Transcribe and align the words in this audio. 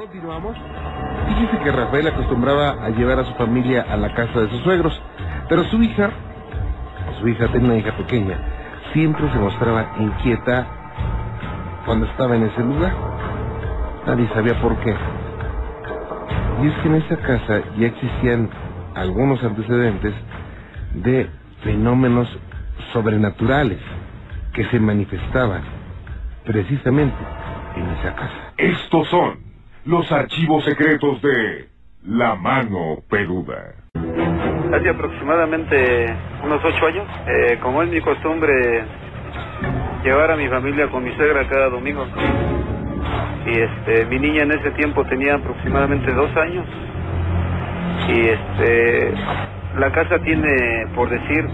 Continuamos. 0.00 0.56
Dice 1.28 1.58
que 1.62 1.70
Rafael 1.70 2.06
acostumbraba 2.08 2.70
a 2.70 2.88
llevar 2.88 3.18
a 3.18 3.24
su 3.26 3.34
familia 3.34 3.84
a 3.86 3.98
la 3.98 4.14
casa 4.14 4.40
de 4.40 4.48
sus 4.48 4.62
suegros, 4.62 4.98
pero 5.46 5.62
su 5.64 5.82
hija, 5.82 6.08
su 7.20 7.28
hija 7.28 7.48
tenía 7.48 7.68
una 7.68 7.76
hija 7.76 7.94
pequeña, 7.98 8.38
siempre 8.94 9.30
se 9.30 9.38
mostraba 9.38 9.92
inquieta 9.98 10.66
cuando 11.84 12.06
estaba 12.06 12.34
en 12.34 12.44
ese 12.44 12.62
lugar. 12.62 12.94
Nadie 14.06 14.26
sabía 14.28 14.58
por 14.62 14.74
qué. 14.78 14.96
Y 16.62 16.68
es 16.68 16.74
que 16.78 16.88
en 16.88 16.94
esa 16.94 17.16
casa 17.18 17.60
ya 17.76 17.88
existían 17.88 18.48
algunos 18.94 19.44
antecedentes 19.44 20.14
de 20.94 21.28
fenómenos 21.62 22.26
sobrenaturales 22.94 23.80
que 24.54 24.64
se 24.64 24.80
manifestaban 24.80 25.60
precisamente 26.46 27.18
en 27.76 27.86
esa 27.90 28.14
casa. 28.14 28.54
Estos 28.56 29.06
son 29.08 29.49
los 29.84 30.10
archivos 30.12 30.64
secretos 30.64 31.22
de 31.22 31.68
La 32.04 32.34
Mano 32.34 32.98
Peluda. 33.08 33.74
Hace 34.74 34.88
aproximadamente 34.90 36.06
unos 36.44 36.62
ocho 36.64 36.86
años, 36.86 37.06
eh, 37.26 37.58
como 37.62 37.82
es 37.82 37.90
mi 37.90 38.00
costumbre 38.00 38.84
llevar 40.04 40.30
a 40.32 40.36
mi 40.36 40.48
familia 40.48 40.88
con 40.88 41.02
mi 41.02 41.14
suegra 41.16 41.48
cada 41.48 41.70
domingo. 41.70 42.06
Y 43.46 43.58
este, 43.58 44.04
mi 44.06 44.18
niña 44.18 44.42
en 44.42 44.52
ese 44.52 44.70
tiempo 44.72 45.04
tenía 45.06 45.34
aproximadamente 45.34 46.12
dos 46.12 46.34
años. 46.36 46.66
Y 48.08 48.20
este, 48.20 49.14
la 49.78 49.90
casa 49.92 50.18
tiene, 50.20 50.86
por 50.94 51.08
decir, 51.08 51.46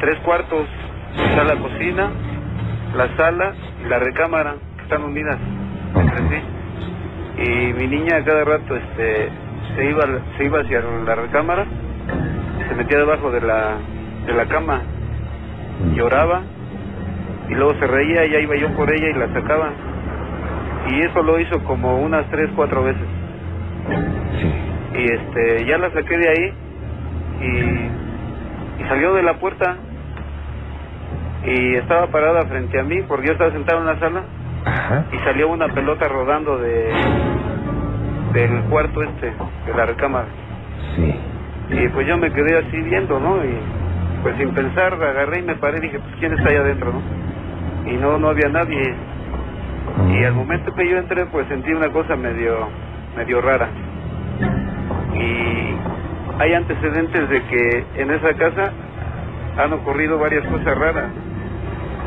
tres 0.00 0.18
cuartos, 0.20 0.66
sala 1.34 1.56
cocina, 1.56 2.10
la 2.96 3.16
sala 3.16 3.54
y 3.84 3.88
la 3.88 3.98
recámara, 3.98 4.54
que 4.76 4.82
están 4.84 5.02
unidas 5.02 5.38
entre 5.94 6.28
sí. 6.28 6.59
Y 7.40 7.72
mi 7.72 7.86
niña 7.86 8.22
cada 8.24 8.44
rato 8.44 8.76
este, 8.76 9.28
se, 9.74 9.84
iba, 9.84 10.02
se 10.36 10.44
iba 10.44 10.60
hacia 10.60 10.80
la 10.80 11.14
recámara, 11.14 11.64
se 12.68 12.74
metía 12.74 12.98
debajo 12.98 13.30
de 13.30 13.40
la, 13.40 13.78
de 14.26 14.34
la 14.34 14.46
cama, 14.46 14.82
lloraba 15.94 16.42
y 17.48 17.54
luego 17.54 17.74
se 17.78 17.86
reía 17.86 18.26
y 18.26 18.32
ya 18.32 18.40
iba 18.40 18.56
yo 18.56 18.68
por 18.76 18.92
ella 18.92 19.08
y 19.08 19.14
la 19.14 19.32
sacaba. 19.32 19.72
Y 20.90 21.00
eso 21.00 21.22
lo 21.22 21.40
hizo 21.40 21.62
como 21.64 22.00
unas 22.00 22.28
tres, 22.30 22.50
cuatro 22.54 22.84
veces. 22.84 23.06
Y 24.94 25.04
este, 25.04 25.64
ya 25.64 25.78
la 25.78 25.90
saqué 25.92 26.18
de 26.18 26.28
ahí 26.28 26.52
y, 27.40 28.82
y 28.82 28.88
salió 28.88 29.14
de 29.14 29.22
la 29.22 29.34
puerta 29.34 29.76
y 31.44 31.74
estaba 31.76 32.08
parada 32.08 32.44
frente 32.46 32.78
a 32.78 32.82
mí 32.82 33.00
porque 33.08 33.28
yo 33.28 33.32
estaba 33.32 33.50
sentado 33.50 33.80
en 33.80 33.86
la 33.86 33.98
sala 33.98 34.24
Ajá. 34.64 35.04
y 35.12 35.18
salió 35.24 35.48
una 35.48 35.68
pelota 35.68 36.06
rodando 36.08 36.58
de 36.58 36.92
del 38.32 38.62
cuarto 38.64 39.02
este, 39.02 39.26
de 39.66 39.74
la 39.74 39.86
recámara. 39.86 40.28
Sí. 40.94 41.14
Y 41.70 41.88
pues 41.88 42.06
yo 42.06 42.16
me 42.18 42.30
quedé 42.32 42.58
así 42.58 42.76
viendo, 42.82 43.18
¿no? 43.18 43.44
Y 43.44 43.56
pues 44.22 44.36
sin 44.36 44.50
pensar 44.54 44.94
agarré 44.94 45.40
y 45.40 45.42
me 45.42 45.54
paré 45.56 45.78
y 45.78 45.82
dije, 45.82 45.98
pues 45.98 46.14
¿quién 46.18 46.32
está 46.34 46.50
allá 46.50 46.60
adentro, 46.60 46.92
no? 46.92 47.90
Y 47.90 47.96
no, 47.96 48.18
no 48.18 48.28
había 48.28 48.48
nadie. 48.48 48.94
Y 50.10 50.24
al 50.24 50.34
momento 50.34 50.72
que 50.74 50.88
yo 50.88 50.98
entré, 50.98 51.26
pues 51.26 51.46
sentí 51.48 51.72
una 51.72 51.88
cosa 51.88 52.16
medio, 52.16 52.68
medio 53.16 53.40
rara. 53.40 53.68
Y 55.14 55.74
hay 56.40 56.54
antecedentes 56.54 57.28
de 57.28 57.42
que 57.44 57.84
en 57.96 58.10
esa 58.10 58.34
casa 58.34 58.72
han 59.58 59.72
ocurrido 59.72 60.18
varias 60.18 60.46
cosas 60.46 60.76
raras. 60.78 61.10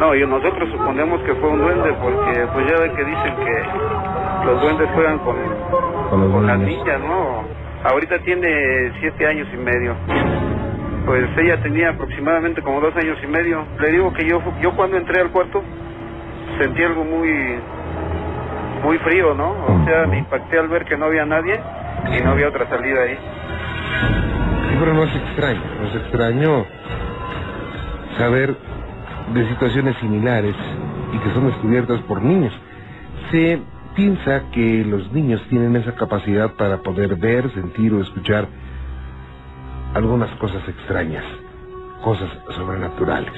No, 0.03 0.13
y 0.13 0.27
nosotros 0.27 0.69
suponemos 0.69 1.21
que 1.21 1.33
fue 1.35 1.47
un 1.47 1.59
duende 1.59 1.93
porque 2.01 2.45
pues 2.51 2.67
ya 2.67 2.77
ve 2.77 2.91
que 2.91 3.05
dicen 3.05 3.35
que 3.37 4.45
los 4.45 4.61
duendes 4.61 4.89
juegan 4.93 5.17
con, 5.19 5.37
Con 6.09 6.29
con 6.29 6.45
las 6.45 6.59
niñas, 6.59 6.99
¿no? 6.99 7.45
Ahorita 7.85 8.19
tiene 8.19 8.91
siete 8.99 9.25
años 9.25 9.47
y 9.53 9.55
medio. 9.55 9.95
Pues 11.05 11.23
ella 11.37 11.55
tenía 11.63 11.91
aproximadamente 11.91 12.61
como 12.61 12.81
dos 12.81 12.93
años 12.97 13.17
y 13.23 13.27
medio. 13.27 13.65
Le 13.79 13.91
digo 13.93 14.11
que 14.11 14.27
yo, 14.27 14.41
yo 14.61 14.75
cuando 14.75 14.97
entré 14.97 15.21
al 15.21 15.29
cuarto 15.29 15.63
sentí 16.59 16.83
algo 16.83 17.05
muy, 17.05 17.59
muy 18.83 18.97
frío, 18.97 19.33
¿no? 19.33 19.51
O 19.51 19.85
sea, 19.85 20.05
me 20.05 20.17
impacté 20.17 20.59
al 20.59 20.67
ver 20.67 20.83
que 20.83 20.97
no 20.97 21.05
había 21.05 21.25
nadie 21.25 21.61
y 22.11 22.21
no 22.21 22.31
había 22.31 22.49
otra 22.49 22.67
salida 22.67 23.03
ahí. 23.03 23.17
Sí, 24.69 24.75
pero 24.77 24.93
no 24.95 25.03
es 25.05 25.15
extraño, 25.15 25.61
no 25.79 25.87
es 25.87 25.95
extraño 25.95 26.65
saber 28.17 28.53
de 29.33 29.47
situaciones 29.49 29.95
similares 29.97 30.55
y 31.13 31.17
que 31.19 31.33
son 31.33 31.47
descubiertas 31.47 32.01
por 32.01 32.21
niños. 32.21 32.53
Se 33.31 33.61
piensa 33.95 34.49
que 34.51 34.83
los 34.83 35.11
niños 35.11 35.41
tienen 35.49 35.75
esa 35.75 35.93
capacidad 35.95 36.51
para 36.53 36.77
poder 36.77 37.15
ver, 37.15 37.51
sentir 37.53 37.93
o 37.93 38.01
escuchar 38.01 38.47
algunas 39.93 40.31
cosas 40.37 40.67
extrañas, 40.67 41.23
cosas 42.03 42.29
sobrenaturales. 42.55 43.33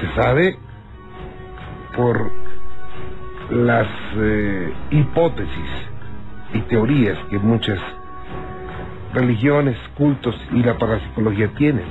Se 0.00 0.14
sabe 0.20 0.58
por 1.94 2.30
las 3.50 3.86
eh, 4.16 4.72
hipótesis 4.90 5.70
y 6.54 6.60
teorías 6.62 7.18
que 7.30 7.38
muchas 7.38 7.78
religiones, 9.12 9.76
cultos 9.96 10.34
y 10.52 10.62
la 10.62 10.78
parapsicología 10.78 11.48
tienen, 11.54 11.84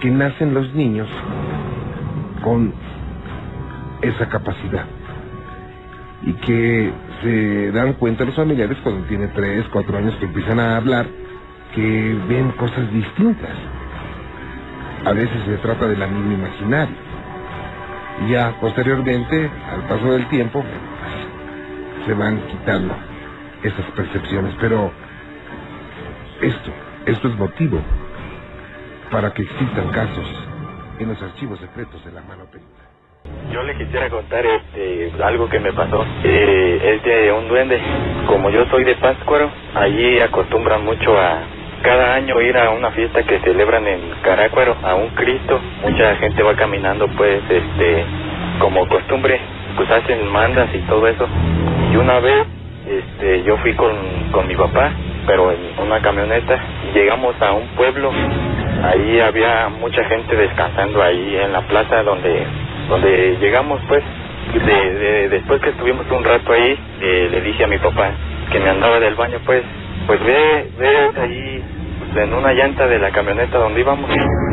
que 0.00 0.10
nacen 0.10 0.54
los 0.54 0.72
niños 0.74 1.08
con 2.42 2.72
esa 4.02 4.28
capacidad 4.28 4.86
y 6.22 6.32
que 6.34 6.92
se 7.22 7.72
dan 7.72 7.94
cuenta 7.94 8.24
los 8.24 8.34
familiares 8.34 8.78
cuando 8.82 9.06
tiene 9.06 9.28
tres, 9.28 9.64
cuatro 9.72 9.98
años 9.98 10.14
que 10.16 10.26
empiezan 10.26 10.60
a 10.60 10.76
hablar 10.76 11.06
que 11.74 12.18
ven 12.28 12.50
cosas 12.52 12.90
distintas. 12.92 13.50
A 15.04 15.12
veces 15.12 15.42
se 15.44 15.56
trata 15.58 15.86
del 15.86 16.02
amigo 16.02 16.32
imaginario. 16.32 16.96
Y 18.26 18.32
ya 18.32 18.56
posteriormente, 18.60 19.50
al 19.72 19.82
paso 19.82 20.12
del 20.12 20.28
tiempo, 20.28 20.64
se 22.04 22.14
van 22.14 22.40
quitando 22.48 22.94
esas 23.62 23.84
percepciones. 23.92 24.54
Pero 24.60 24.90
esto, 26.40 26.70
esto 27.06 27.28
es 27.28 27.38
motivo 27.38 27.80
para 29.10 29.32
que 29.32 29.42
existan 29.42 29.88
casos 29.90 30.26
en 30.98 31.08
los 31.08 31.22
archivos 31.22 31.58
secretos 31.60 32.04
de 32.04 32.12
la 32.12 32.22
mano 32.22 32.44
peluda. 32.50 32.88
Yo 33.52 33.62
le 33.62 33.76
quisiera 33.76 34.08
contar 34.10 34.44
este 34.44 35.12
algo 35.22 35.48
que 35.48 35.58
me 35.58 35.72
pasó. 35.72 36.04
Eh, 36.24 36.96
es 36.96 37.02
de 37.02 37.32
un 37.32 37.48
duende. 37.48 37.80
Como 38.26 38.50
yo 38.50 38.66
soy 38.66 38.84
de 38.84 38.94
Pátzcuaro, 38.96 39.50
allí 39.74 40.20
acostumbran 40.20 40.84
mucho 40.84 41.18
a 41.18 41.40
cada 41.82 42.14
año 42.14 42.40
ir 42.40 42.56
a 42.58 42.70
una 42.70 42.90
fiesta 42.90 43.22
que 43.22 43.38
celebran 43.40 43.86
en 43.86 44.00
Carácuaro, 44.22 44.76
a 44.82 44.94
un 44.94 45.08
Cristo. 45.10 45.60
Mucha 45.82 46.16
gente 46.16 46.42
va 46.42 46.54
caminando 46.56 47.08
pues 47.16 47.42
este 47.48 48.04
como 48.60 48.86
costumbre, 48.88 49.40
pues 49.76 49.90
hacen 49.90 50.26
mandas 50.28 50.68
y 50.74 50.78
todo 50.80 51.06
eso. 51.06 51.26
Y 51.92 51.96
una 51.96 52.20
vez 52.20 52.46
este 52.86 53.42
yo 53.44 53.56
fui 53.58 53.74
con, 53.74 53.94
con 54.32 54.46
mi 54.46 54.56
papá, 54.56 54.90
pero 55.26 55.52
en 55.52 55.78
una 55.78 56.00
camioneta, 56.00 56.58
y 56.90 56.98
llegamos 56.98 57.40
a 57.40 57.52
un 57.52 57.66
pueblo. 57.68 58.10
Ahí 58.84 59.20
había 59.20 59.68
mucha 59.68 60.04
gente 60.04 60.36
descansando 60.36 61.02
ahí 61.02 61.36
en 61.36 61.52
la 61.52 61.62
plaza 61.62 62.02
donde 62.02 62.44
donde 62.88 63.36
llegamos 63.40 63.80
pues. 63.88 64.02
De, 64.54 64.94
de- 64.94 65.28
después 65.28 65.60
que 65.60 65.68
estuvimos 65.70 66.06
un 66.10 66.24
rato 66.24 66.52
ahí 66.52 66.78
eh, 67.02 67.28
le 67.30 67.42
dije 67.42 67.64
a 67.64 67.66
mi 67.66 67.76
papá 67.78 68.12
que 68.50 68.58
me 68.58 68.70
andaba 68.70 68.98
del 69.00 69.14
baño 69.14 69.38
pues. 69.44 69.62
Pues 70.06 70.24
ve 70.24 70.70
ve 70.78 71.10
ahí 71.20 71.62
pues, 71.98 72.24
en 72.24 72.32
una 72.32 72.52
llanta 72.54 72.86
de 72.86 72.98
la 72.98 73.10
camioneta 73.10 73.58
donde 73.58 73.80
íbamos. 73.80 74.10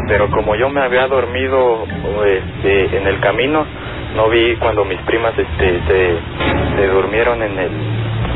Pero 0.10 0.30
como 0.32 0.56
yo 0.56 0.70
me 0.70 0.82
había 0.82 1.08
dormido 1.08 1.86
este 2.26 2.98
en 2.98 3.08
el 3.08 3.20
camino 3.22 3.66
no 4.16 4.30
vi 4.30 4.56
cuando 4.58 4.84
mis 4.86 5.00
primas 5.02 5.34
este 5.38 5.80
se, 5.88 6.16
se 6.78 6.88
durmieron 6.88 7.42
en 7.42 7.58
el 7.60 7.70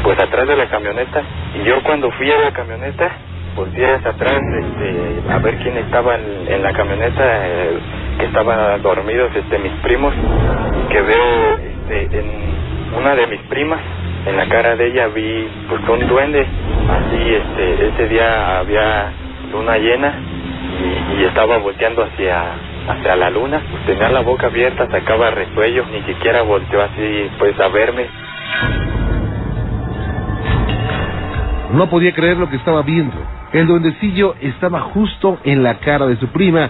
pues 0.03 0.17
atrás 0.19 0.47
de 0.47 0.55
la 0.55 0.67
camioneta. 0.67 1.23
Y 1.59 1.63
yo 1.67 1.81
cuando 1.83 2.09
fui 2.11 2.31
a 2.31 2.37
la 2.39 2.51
camioneta 2.51 3.11
volteé 3.55 3.95
hacia 3.95 4.11
atrás 4.11 4.41
este, 4.41 5.31
a 5.31 5.37
ver 5.39 5.57
quién 5.57 5.77
estaba 5.77 6.15
en, 6.15 6.61
la 6.61 6.73
camioneta 6.73 7.47
eh, 7.47 7.79
que 8.17 8.25
estaban 8.25 8.81
dormidos 8.81 9.31
este 9.35 9.59
mis 9.59 9.71
primos 9.81 10.13
que 10.89 11.01
veo 11.01 11.57
este, 11.89 12.19
en 12.19 12.25
una 12.97 13.15
de 13.15 13.27
mis 13.27 13.41
primas 13.41 13.79
en 14.25 14.37
la 14.37 14.47
cara 14.47 14.75
de 14.75 14.87
ella 14.87 15.07
vi 15.07 15.47
pues 15.69 15.81
un 15.87 16.07
duende 16.07 16.41
así 16.41 17.35
este 17.35 17.87
ese 17.87 18.07
día 18.09 18.59
había 18.59 19.11
luna 19.51 19.77
llena 19.77 20.13
y, 21.17 21.23
estaba 21.23 21.57
volteando 21.57 22.03
hacia 22.03 22.53
hacia 22.87 23.15
la 23.15 23.29
luna 23.29 23.61
pues 23.69 23.85
tenía 23.85 24.09
la 24.09 24.21
boca 24.21 24.47
abierta 24.47 24.89
sacaba 24.89 25.31
resuello 25.31 25.85
ni 25.91 26.01
siquiera 26.03 26.41
volteó 26.43 26.81
así 26.81 27.29
pues 27.37 27.59
a 27.59 27.67
verme 27.67 28.07
No 31.71 31.87
podía 31.87 32.13
creer 32.13 32.37
lo 32.37 32.49
que 32.49 32.55
estaba 32.55 32.81
viendo. 32.81 33.15
El 33.53 33.65
duendecillo 33.65 34.35
estaba 34.41 34.81
justo 34.81 35.39
en 35.43 35.63
la 35.63 35.79
cara 35.79 36.05
de 36.05 36.17
su 36.17 36.27
prima 36.27 36.69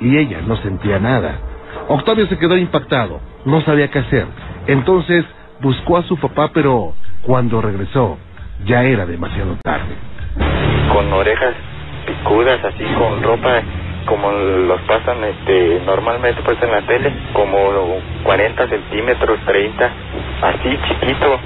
y 0.00 0.16
ella 0.16 0.38
no 0.46 0.56
sentía 0.56 0.98
nada. 0.98 1.40
Octavio 1.88 2.26
se 2.26 2.38
quedó 2.38 2.56
impactado, 2.56 3.20
no 3.44 3.60
sabía 3.62 3.88
qué 3.88 3.98
hacer. 3.98 4.26
Entonces 4.66 5.24
buscó 5.60 5.98
a 5.98 6.02
su 6.04 6.16
papá, 6.16 6.50
pero 6.54 6.94
cuando 7.22 7.60
regresó, 7.60 8.16
ya 8.64 8.84
era 8.84 9.06
demasiado 9.06 9.56
tarde. 9.62 9.94
Con 10.92 11.12
orejas 11.12 11.54
picudas, 12.06 12.64
así 12.64 12.84
con 12.96 13.22
ropa 13.22 13.62
como 14.06 14.32
los 14.32 14.80
pasan 14.82 15.22
este 15.24 15.82
normalmente 15.84 16.40
pues 16.42 16.60
en 16.62 16.70
la 16.70 16.82
tele, 16.82 17.12
como 17.32 17.58
40 18.24 18.68
centímetros, 18.68 19.38
30, 19.46 19.90
así 20.42 20.78
chiquito, 20.88 21.38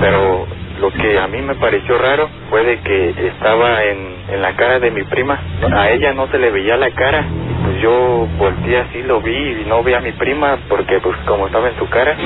pero 0.00 0.46
lo 0.80 0.90
que 0.90 1.18
a 1.18 1.26
mí 1.28 1.40
me 1.42 1.54
pareció 1.56 1.98
raro 1.98 2.28
fue 2.48 2.64
de 2.64 2.80
que 2.80 3.10
estaba 3.28 3.84
en, 3.84 4.16
en 4.30 4.42
la 4.42 4.56
cara 4.56 4.78
de 4.78 4.90
mi 4.90 5.02
prima, 5.04 5.38
a 5.72 5.90
ella 5.90 6.12
no 6.12 6.26
se 6.28 6.38
le 6.38 6.50
veía 6.50 6.76
la 6.76 6.90
cara, 6.90 7.24
pues 7.64 7.82
yo 7.82 8.26
volteé 8.38 8.78
así, 8.78 9.02
lo 9.02 9.20
vi 9.20 9.62
y 9.62 9.64
no 9.66 9.82
vi 9.82 9.92
a 9.92 10.00
mi 10.00 10.12
prima 10.12 10.58
porque 10.68 10.98
pues 11.00 11.16
como 11.26 11.46
estaba 11.46 11.68
en 11.68 11.76
su 11.76 11.88
cara, 11.88 12.16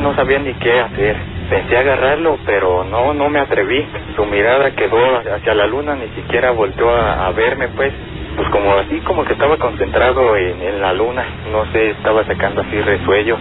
no 0.00 0.14
sabía 0.14 0.38
ni 0.38 0.54
qué 0.54 0.80
hacer. 0.80 1.16
Pensé 1.50 1.78
agarrarlo, 1.78 2.38
pero 2.44 2.84
no, 2.84 3.14
no 3.14 3.30
me 3.30 3.40
atreví. 3.40 3.86
Su 4.16 4.26
mirada 4.26 4.70
quedó 4.72 4.98
hacia 5.34 5.54
la 5.54 5.66
luna, 5.66 5.94
ni 5.94 6.08
siquiera 6.20 6.50
volteó 6.50 6.90
a, 6.90 7.26
a 7.26 7.32
verme, 7.32 7.68
pues 7.68 7.92
pues 8.36 8.48
como 8.50 8.72
así 8.74 9.00
como 9.00 9.24
que 9.24 9.32
estaba 9.32 9.56
concentrado 9.56 10.36
en, 10.36 10.62
en, 10.62 10.80
la 10.80 10.92
luna, 10.92 11.24
no 11.50 11.66
sé, 11.72 11.90
estaba 11.90 12.24
sacando 12.24 12.60
así 12.60 12.80
resuello, 12.80 13.36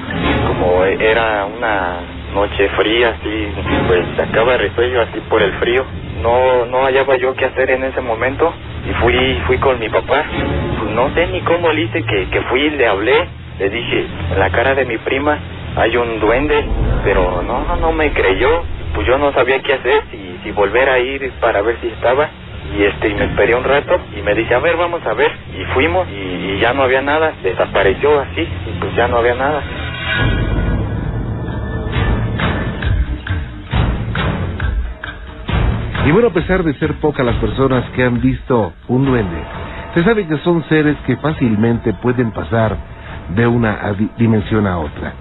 como 0.48 0.84
era 0.86 1.46
una 1.46 2.17
noche 2.38 2.70
fría, 2.70 3.16
así, 3.20 3.48
pues 3.88 4.06
sacaba 4.16 4.58
resuello 4.58 5.02
así 5.02 5.20
por 5.30 5.42
el 5.42 5.54
frío. 5.54 5.84
No, 6.22 6.66
no 6.68 6.86
hallaba 6.86 7.18
yo 7.18 7.34
qué 7.34 7.46
hacer 7.46 7.72
en 7.72 7.84
ese 7.84 8.02
momento 8.02 8.54
y 8.88 8.94
fui, 9.02 9.42
fui 9.48 9.58
con 9.58 9.80
mi 9.80 9.90
papá. 9.90 10.24
Pues 10.80 10.92
no 10.92 11.12
sé 11.16 11.28
ni 11.28 11.42
cómo 11.42 11.72
le 11.72 11.82
hice 11.82 12.04
que, 12.04 12.30
que 12.30 12.42
fui 12.42 12.70
le 12.70 12.88
hablé, 12.88 13.28
le 13.58 13.70
dije, 13.70 14.06
en 14.32 14.40
la 14.40 14.52
cara 14.52 14.76
de 14.76 14.86
mi 14.86 14.98
prima 15.00 15.40
hay 15.78 15.98
un 15.98 16.20
duende, 16.20 16.64
pero 17.04 17.42
no, 17.42 17.76
no 17.76 17.92
me 17.92 18.14
creyó, 18.14 18.64
pues 18.94 19.08
yo 19.08 19.18
no 19.18 19.34
sabía 19.34 19.60
qué 19.64 19.74
hacer, 19.74 20.04
si 20.44 20.52
volver 20.52 20.90
a 20.90 21.00
ir 21.00 21.32
para 21.42 21.62
ver 21.62 21.78
si 21.82 21.88
estaba 21.88 22.30
y 22.78 22.84
este 22.84 23.10
y 23.10 23.14
me 23.14 23.26
esperé 23.26 23.56
un 23.56 23.64
rato 23.64 24.00
y 24.18 24.22
me 24.22 24.34
dice 24.34 24.54
a 24.54 24.60
ver 24.60 24.76
vamos 24.76 25.06
a 25.06 25.14
ver 25.14 25.32
y 25.58 25.64
fuimos 25.74 26.08
y, 26.10 26.14
y, 26.14 26.60
ya 26.60 26.74
no 26.74 26.84
había 26.84 27.02
nada 27.02 27.34
desapareció 27.42 28.20
así 28.20 28.42
y 28.42 28.80
pues 28.80 28.94
ya 28.96 29.08
no 29.08 29.18
había 29.18 29.36
nada 29.36 29.62
y 36.08 36.12
bueno 36.12 36.30
a 36.30 36.34
pesar 36.34 36.64
de 36.64 36.74
ser 36.76 36.96
pocas 37.02 37.26
las 37.26 37.36
personas 37.36 37.84
que 37.92 38.04
han 38.04 38.22
visto 38.22 38.74
un 38.88 39.06
duende 39.06 39.44
se 39.94 40.04
sabe 40.06 40.26
que 40.26 40.38
son 40.40 40.64
seres 40.70 40.96
que 41.06 41.18
fácilmente 41.18 41.94
pueden 41.96 42.32
pasar 42.32 42.78
de 43.36 43.46
una 43.46 43.94
dimensión 44.18 44.66
a 44.68 44.80
otra 44.80 45.14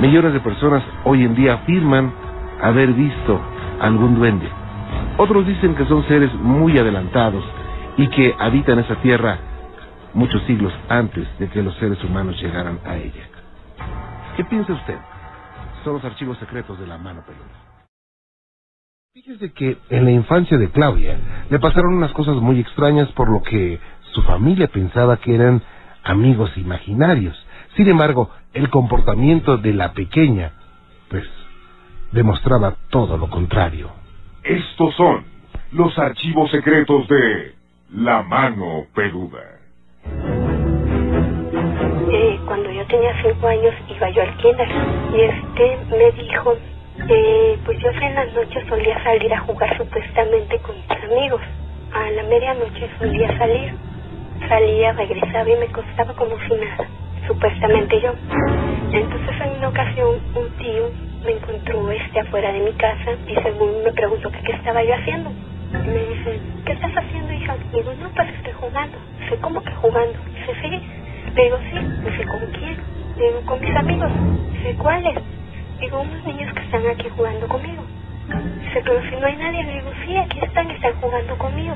millones 0.00 0.34
de 0.34 0.40
personas 0.40 0.82
hoy 1.04 1.24
en 1.24 1.34
día 1.34 1.54
afirman 1.54 2.12
haber 2.60 2.92
visto 2.92 3.40
algún 3.80 4.16
duende 4.16 4.48
otros 5.16 5.46
dicen 5.46 5.74
que 5.74 5.86
son 5.86 6.06
seres 6.06 6.32
muy 6.34 6.78
adelantados 6.78 7.42
y 7.96 8.06
que 8.08 8.34
habitan 8.38 8.78
esa 8.80 8.96
tierra 8.96 9.38
muchos 10.14 10.42
siglos 10.44 10.72
antes 10.88 11.26
de 11.38 11.48
que 11.48 11.62
los 11.62 11.74
seres 11.76 12.02
humanos 12.04 12.40
llegaran 12.40 12.78
a 12.84 12.96
ella. 12.96 13.24
¿Qué 14.36 14.44
piensa 14.44 14.72
usted? 14.72 14.98
Son 15.84 15.94
los 15.94 16.04
archivos 16.04 16.38
secretos 16.38 16.78
de 16.78 16.86
la 16.86 16.98
mano 16.98 17.22
peluda. 17.22 17.67
Fíjese 19.18 19.52
que 19.52 19.76
en 19.90 20.04
la 20.04 20.12
infancia 20.12 20.56
de 20.56 20.70
Claudia 20.70 21.18
le 21.50 21.58
pasaron 21.58 21.94
unas 21.94 22.12
cosas 22.12 22.36
muy 22.36 22.60
extrañas 22.60 23.10
por 23.14 23.28
lo 23.28 23.42
que 23.42 23.80
su 24.12 24.22
familia 24.22 24.68
pensaba 24.68 25.16
que 25.16 25.34
eran 25.34 25.60
amigos 26.04 26.56
imaginarios. 26.56 27.36
Sin 27.76 27.88
embargo, 27.88 28.30
el 28.54 28.70
comportamiento 28.70 29.56
de 29.56 29.74
la 29.74 29.92
pequeña, 29.92 30.52
pues, 31.10 31.24
demostraba 32.12 32.76
todo 32.90 33.16
lo 33.16 33.28
contrario. 33.28 33.90
Estos 34.44 34.94
son 34.94 35.24
los 35.72 35.98
archivos 35.98 36.48
secretos 36.52 37.08
de 37.08 37.56
La 37.94 38.22
Mano 38.22 38.86
Peluda. 38.94 39.42
Eh, 42.12 42.40
cuando 42.46 42.70
yo 42.70 42.86
tenía 42.86 43.20
cinco 43.20 43.48
años 43.48 43.74
iba 43.88 44.10
yo 44.10 44.22
al 44.22 44.36
kinder 44.36 44.68
y 45.12 45.20
este 45.22 45.78
me 45.90 46.22
dijo, 46.22 46.54
eh, 47.08 47.58
pues 47.64 47.78
yo 47.80 47.90
en 47.90 48.14
las 48.14 48.32
noches 48.34 48.64
solía 48.68 49.02
salir 49.04 49.32
a 49.34 49.40
jugar 49.40 49.76
supuestamente 49.78 50.58
con 50.60 50.76
mis 50.76 51.04
amigos. 51.04 51.42
A 51.94 52.10
la 52.12 52.22
medianoche 52.24 52.90
solía 52.98 53.36
salir, 53.38 53.74
salía, 54.48 54.92
regresaba 54.92 55.50
y 55.50 55.56
me 55.56 55.68
costaba 55.68 56.14
como 56.14 56.38
si 56.40 56.54
nada, 56.54 56.88
supuestamente 57.26 58.00
yo. 58.02 58.12
Entonces 58.92 59.42
en 59.42 59.58
una 59.58 59.68
ocasión 59.70 60.08
un 60.36 60.50
tío 60.58 60.90
me 61.24 61.32
encontró 61.32 61.90
este 61.92 62.20
afuera 62.20 62.52
de 62.52 62.60
mi 62.60 62.72
casa 62.74 63.12
y 63.26 63.34
según 63.36 63.84
me 63.84 63.92
preguntó 63.92 64.30
que 64.30 64.40
qué 64.42 64.52
estaba 64.52 64.84
yo 64.84 64.94
haciendo. 64.94 65.30
Me 65.72 66.00
dice, 66.06 66.40
¿qué 66.66 66.72
estás 66.72 66.92
haciendo, 66.96 67.32
hija? 67.32 67.56
Y 67.72 67.76
digo, 67.78 67.94
no, 68.00 68.10
pues 68.10 68.28
estoy 68.30 68.52
jugando. 68.54 68.98
Dice, 69.20 69.38
¿cómo 69.40 69.62
que 69.62 69.72
jugando? 69.72 70.18
Dice, 70.34 70.54
sí. 70.62 70.82
Le 71.34 71.44
digo, 71.44 71.58
sí. 71.70 71.78
Dice, 72.04 72.24
¿con 72.26 72.40
quién? 72.52 72.78
Le 73.18 73.26
digo, 73.28 73.42
con 73.46 73.60
mis 73.60 73.76
amigos. 73.76 74.10
Dice, 74.52 74.76
¿cuáles? 74.78 75.37
Digo, 75.80 76.00
unos 76.00 76.24
niños 76.24 76.52
que 76.54 76.60
están 76.60 76.86
aquí 76.88 77.08
jugando 77.16 77.46
conmigo. 77.48 77.84
Dice, 78.60 78.82
pero 78.84 79.00
si 79.08 79.16
no 79.16 79.26
hay 79.26 79.36
nadie, 79.36 79.62
le 79.64 79.72
digo, 79.74 79.90
sí, 80.04 80.16
aquí 80.16 80.40
están, 80.42 80.70
están 80.70 80.94
jugando 81.00 81.38
conmigo. 81.38 81.74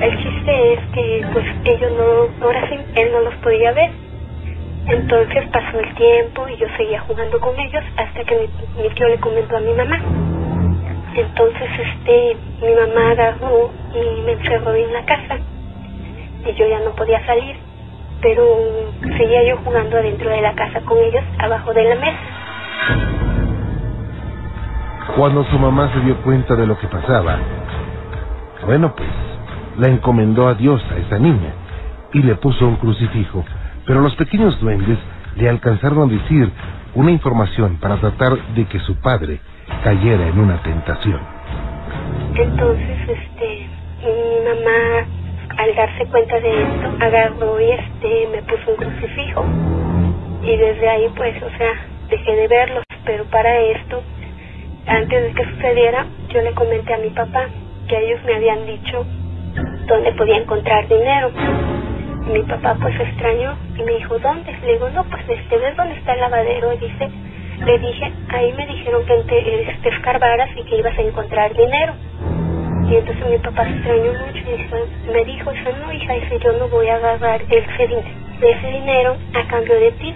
El 0.00 0.16
chiste 0.22 0.74
es 0.74 0.80
que, 0.94 1.26
pues, 1.32 1.44
ellos 1.64 1.92
no, 1.92 2.46
ahora 2.46 2.68
sí, 2.68 2.78
él 2.94 3.12
no 3.12 3.20
los 3.20 3.34
podía 3.36 3.72
ver. 3.72 3.90
Entonces 4.86 5.48
pasó 5.52 5.78
el 5.78 5.94
tiempo 5.94 6.48
y 6.48 6.56
yo 6.56 6.66
seguía 6.76 7.00
jugando 7.00 7.38
con 7.40 7.58
ellos 7.58 7.84
hasta 7.96 8.24
que 8.24 8.34
mi, 8.76 8.82
mi, 8.82 8.90
tío 8.90 9.08
le 9.08 9.18
comentó 9.18 9.56
a 9.56 9.60
mi 9.60 9.72
mamá. 9.72 10.00
Entonces 11.14 11.68
este 11.78 12.36
mi 12.60 12.74
mamá 12.74 13.10
agarró 13.12 13.70
y 13.94 14.22
me 14.22 14.32
encerró 14.32 14.74
en 14.74 14.92
la 14.92 15.04
casa 15.04 15.38
y 16.44 16.54
yo 16.54 16.66
ya 16.66 16.80
no 16.80 16.94
podía 16.96 17.24
salir, 17.26 17.56
pero 18.20 18.44
seguía 19.16 19.44
yo 19.44 19.58
jugando 19.58 19.98
adentro 19.98 20.30
de 20.30 20.40
la 20.40 20.54
casa 20.54 20.80
con 20.80 20.98
ellos 20.98 21.22
abajo 21.38 21.72
de 21.72 21.84
la 21.84 21.94
mesa. 21.94 23.21
Cuando 25.16 25.44
su 25.44 25.58
mamá 25.58 25.90
se 25.92 26.00
dio 26.00 26.16
cuenta 26.22 26.54
de 26.56 26.66
lo 26.66 26.78
que 26.78 26.86
pasaba, 26.88 27.38
bueno 28.66 28.94
pues 28.94 29.08
la 29.78 29.88
encomendó 29.88 30.48
a 30.48 30.54
Dios 30.54 30.82
a 30.90 30.96
esa 30.98 31.18
niña 31.18 31.52
y 32.12 32.22
le 32.22 32.34
puso 32.36 32.66
un 32.66 32.76
crucifijo 32.76 33.44
pero 33.86 34.00
los 34.00 34.14
pequeños 34.14 34.58
duendes 34.60 34.98
le 35.36 35.48
alcanzaron 35.48 36.08
a 36.08 36.12
decir 36.12 36.50
una 36.94 37.10
información 37.10 37.78
para 37.80 37.96
tratar 37.96 38.36
de 38.54 38.64
que 38.66 38.78
su 38.80 38.96
padre 39.00 39.40
cayera 39.82 40.28
en 40.28 40.38
una 40.38 40.62
tentación. 40.62 41.20
Entonces, 42.34 42.98
este, 43.08 43.66
mi 44.04 44.44
mamá, 44.44 45.06
al 45.58 45.74
darse 45.74 46.06
cuenta 46.06 46.38
de 46.38 46.62
esto, 46.62 46.96
agarró 47.00 47.60
y 47.60 47.70
este, 47.70 48.28
me 48.30 48.42
puso 48.42 48.70
un 48.70 48.76
crucifijo. 48.76 49.44
Y 50.42 50.56
desde 50.56 50.88
ahí, 50.88 51.10
pues, 51.16 51.42
o 51.42 51.50
sea, 51.56 51.72
dejé 52.08 52.36
de 52.36 52.48
verlos. 52.48 52.84
Pero 53.04 53.24
para 53.24 53.58
esto, 53.58 54.02
antes 54.86 55.22
de 55.22 55.32
que 55.34 55.50
sucediera, 55.50 56.06
yo 56.28 56.42
le 56.42 56.52
comenté 56.54 56.94
a 56.94 56.98
mi 56.98 57.10
papá 57.10 57.48
que 57.88 57.98
ellos 57.98 58.20
me 58.24 58.34
habían 58.36 58.66
dicho 58.66 59.04
dónde 59.86 60.12
podía 60.12 60.38
encontrar 60.38 60.88
dinero 60.88 61.30
mi 62.26 62.42
papá 62.42 62.76
pues 62.80 62.96
se 62.96 63.02
extrañó 63.02 63.56
y 63.76 63.82
me 63.82 63.92
dijo, 63.94 64.18
¿dónde? 64.18 64.56
Le 64.64 64.74
digo, 64.74 64.88
no, 64.90 65.04
pues 65.04 65.22
este, 65.28 65.56
¿ves 65.58 65.76
dónde 65.76 65.96
está 65.96 66.14
el 66.14 66.20
lavadero? 66.20 66.72
Y 66.72 66.78
dice, 66.78 67.10
le 67.64 67.78
dije, 67.78 68.12
ahí 68.28 68.52
me 68.52 68.66
dijeron 68.66 69.04
que 69.04 69.14
te, 69.24 69.70
este, 69.70 69.88
escarbaras 69.88 70.50
y 70.56 70.62
que 70.64 70.76
ibas 70.76 70.96
a 70.96 71.02
encontrar 71.02 71.54
dinero. 71.54 71.94
Y 72.88 72.96
entonces 72.96 73.28
mi 73.28 73.38
papá 73.38 73.64
se 73.64 73.70
extrañó 73.70 74.12
mucho 74.12 74.38
y 74.38 74.56
dice, 74.56 74.76
me 75.12 75.24
dijo, 75.24 75.50
dice, 75.50 75.72
no, 75.80 75.92
hija, 75.92 76.12
dice, 76.14 76.38
yo 76.38 76.52
no 76.52 76.68
voy 76.68 76.88
a 76.88 76.96
agarrar 76.96 77.42
ese, 77.42 78.04
ese 78.40 78.66
dinero 78.66 79.16
a 79.34 79.46
cambio 79.48 79.74
de 79.74 79.92
ti. 79.92 80.14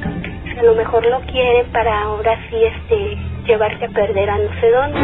a 0.59 0.63
lo 0.63 0.75
mejor 0.75 1.05
lo 1.07 1.21
quieren 1.23 1.67
para 1.73 2.03
ahora 2.03 2.39
sí 2.49 2.57
este, 2.63 3.19
llevarte 3.47 3.85
a 3.85 3.89
perder 3.89 4.31
a 4.31 4.39
no 4.39 4.61
sé 4.61 4.71
dónde. 4.71 4.99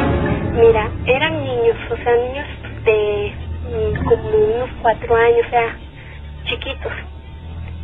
Mira, 0.60 0.90
eran 1.06 1.42
niños, 1.42 1.76
o 1.90 1.96
sea, 1.96 2.16
niños 2.16 2.46
de 2.84 3.32
mm, 3.70 4.04
como 4.04 4.28
unos 4.28 4.70
cuatro 4.82 5.14
años, 5.14 5.46
o 5.46 5.50
sea, 5.50 5.76
chiquitos, 6.44 6.92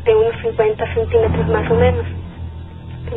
de 0.05 0.15
unos 0.15 0.41
50 0.43 0.95
centímetros 0.95 1.49
más 1.49 1.71
o 1.71 1.75
menos, 1.75 2.07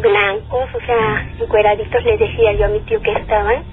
blancos, 0.02 0.70
o 0.74 0.86
sea, 0.86 1.28
encueraditos, 1.40 2.04
le 2.04 2.18
decía 2.18 2.54
yo 2.54 2.66
a 2.66 2.70
mi 2.70 2.80
tío 2.82 3.02
que 3.02 3.12
estaban 3.12 3.64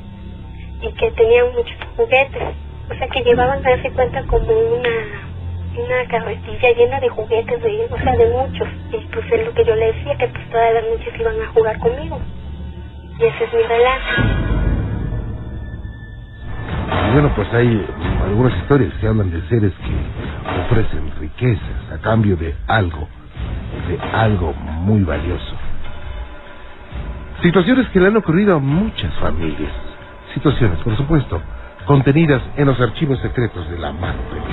y 0.83 0.93
que 0.93 1.11
tenían 1.13 1.53
muchos 1.53 1.77
juguetes, 1.97 2.43
o 2.91 2.95
sea, 2.95 3.09
que 3.09 3.23
llevaban, 3.23 3.65
a 3.65 3.71
darse 3.71 3.91
cuenta, 3.91 4.23
como 4.25 4.49
una 4.49 5.29
una 5.79 6.05
carretilla 6.09 6.73
llena 6.73 6.99
de 6.99 7.09
juguetes, 7.09 7.63
de, 7.63 7.87
o 7.89 7.99
sea, 7.99 8.17
de 8.17 8.27
muchos, 8.31 8.69
y 8.91 8.97
pues 9.13 9.33
es 9.33 9.47
lo 9.47 9.55
que 9.55 9.65
yo 9.65 9.77
le 9.77 9.93
decía, 9.93 10.17
que 10.17 10.27
pues 10.27 10.51
todas 10.51 10.75
las 10.75 10.85
noches 10.85 11.21
iban 11.21 11.41
a 11.41 11.47
jugar 11.53 11.79
conmigo, 11.79 12.21
y 13.19 13.25
ese 13.25 13.45
es 13.45 13.53
mi 13.53 13.63
relato. 13.63 14.05
Bueno, 17.13 17.33
pues 17.35 17.53
hay 17.53 17.87
algunas 18.25 18.57
historias 18.59 18.93
que 19.01 19.09
hablan 19.09 19.31
de 19.31 19.41
seres 19.49 19.73
que 19.73 20.61
ofrecen 20.63 21.11
riquezas 21.19 21.93
a 21.93 21.99
cambio 21.99 22.37
de 22.37 22.55
algo, 22.67 23.09
de 23.89 23.99
algo 24.17 24.53
muy 24.53 25.03
valioso. 25.03 25.57
Situaciones 27.43 27.89
que 27.89 28.01
le 28.01 28.09
han 28.09 28.17
ocurrido 28.17 28.57
a 28.57 28.59
muchas 28.59 29.13
familias. 29.15 29.73
situaciones, 30.35 30.79
por 30.81 30.97
supuesto, 30.97 31.41
contenidas 31.87 32.43
en 32.57 32.67
los 32.67 32.79
archivos 32.81 33.19
secretos 33.21 33.69
de 33.71 33.79
la 33.79 33.93
mano 33.93 34.21
peluda. 34.31 34.47